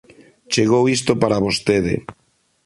[0.53, 1.95] Chegou isto para vostede.